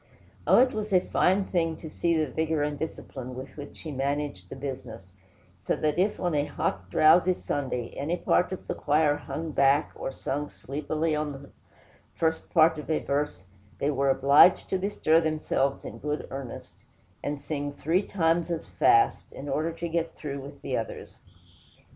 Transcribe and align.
Oh, 0.47 0.57
it 0.57 0.73
was 0.73 0.91
a 0.91 0.99
fine 0.99 1.45
thing 1.45 1.77
to 1.77 1.87
see 1.87 2.17
the 2.17 2.25
vigor 2.31 2.63
and 2.63 2.79
discipline 2.79 3.35
with 3.35 3.55
which 3.55 3.81
he 3.81 3.91
managed 3.91 4.49
the 4.49 4.55
business; 4.55 5.11
so 5.59 5.75
that 5.75 5.99
if, 5.99 6.19
on 6.19 6.33
a 6.33 6.45
hot, 6.45 6.89
drowsy 6.89 7.35
Sunday, 7.35 7.89
any 7.95 8.17
part 8.17 8.51
of 8.51 8.67
the 8.67 8.73
choir 8.73 9.15
hung 9.15 9.51
back 9.51 9.91
or 9.93 10.11
sung 10.11 10.49
sleepily 10.49 11.15
on 11.15 11.33
the 11.33 11.49
first 12.15 12.49
part 12.49 12.79
of 12.79 12.89
a 12.89 12.97
verse, 12.97 13.43
they 13.77 13.91
were 13.91 14.09
obliged 14.09 14.69
to 14.69 14.79
bestir 14.79 15.21
themselves 15.21 15.85
in 15.85 15.99
good 15.99 16.27
earnest, 16.31 16.77
and 17.23 17.39
sing 17.39 17.71
three 17.71 18.01
times 18.01 18.49
as 18.49 18.67
fast, 18.69 19.31
in 19.31 19.47
order 19.47 19.71
to 19.71 19.87
get 19.87 20.15
through 20.15 20.39
with 20.39 20.63
the 20.63 20.75
others. 20.75 21.19